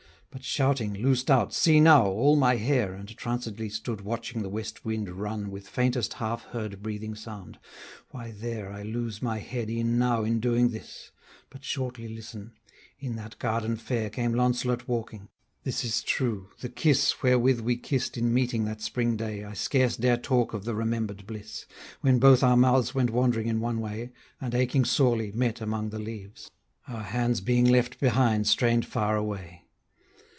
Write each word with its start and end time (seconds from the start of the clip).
But 0.33 0.45
shouting, 0.45 0.93
loosed 0.93 1.29
out, 1.29 1.53
see 1.53 1.81
now! 1.81 2.05
all 2.07 2.37
my 2.37 2.55
hair, 2.55 2.93
And 2.93 3.09
trancedly 3.17 3.67
stood 3.69 3.99
watching 3.99 4.41
the 4.43 4.47
west 4.49 4.85
wind 4.85 5.09
run 5.09 5.51
With 5.51 5.67
faintest 5.67 6.13
half 6.13 6.43
heard 6.55 6.81
breathing 6.81 7.15
sound; 7.15 7.59
why 8.11 8.31
there 8.31 8.71
I 8.71 8.81
lose 8.83 9.21
my 9.21 9.39
head 9.39 9.69
e'en 9.69 9.99
now 9.99 10.23
in 10.23 10.39
doing 10.39 10.69
this; 10.69 11.11
But 11.49 11.65
shortly 11.65 12.07
listen: 12.07 12.53
In 12.97 13.17
that 13.17 13.39
garden 13.39 13.75
fair 13.75 14.09
Came 14.09 14.33
Launcelot 14.33 14.87
walking; 14.87 15.27
this 15.65 15.83
is 15.83 16.01
true, 16.01 16.47
the 16.61 16.69
kiss 16.69 17.21
Wherewith 17.21 17.59
we 17.59 17.75
kissed 17.75 18.17
in 18.17 18.33
meeting 18.33 18.63
that 18.63 18.79
spring 18.79 19.17
day, 19.17 19.43
I 19.43 19.51
scarce 19.53 19.97
dare 19.97 20.15
talk 20.15 20.53
of 20.53 20.63
the 20.63 20.73
remember'd 20.75 21.27
bliss, 21.27 21.65
When 21.99 22.19
both 22.19 22.41
our 22.41 22.55
mouths 22.55 22.95
went 22.95 23.09
wandering 23.09 23.47
in 23.47 23.59
one 23.59 23.81
way, 23.81 24.11
And 24.39 24.55
aching 24.55 24.85
sorely, 24.85 25.33
met 25.33 25.59
among 25.59 25.89
the 25.89 25.99
leaves; 25.99 26.49
Our 26.87 27.03
hands 27.03 27.41
being 27.41 27.65
left 27.65 27.99
behind 27.99 28.47
strained 28.47 28.85
far 28.85 29.17
away. 29.17 29.57